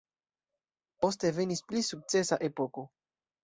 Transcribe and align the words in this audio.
Poste 1.05 1.31
venis 1.41 1.63
pli 1.69 1.87
sukcesa 1.93 2.43
epoko. 2.51 2.91